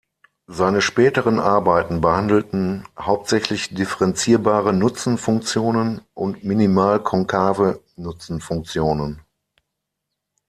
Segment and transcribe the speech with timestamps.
[0.47, 9.21] Seine späteren Arbeiten behandelten hauptsächlich differenzierbare Nutzenfunktionen und minimal-konkave Nutzenfunktionen.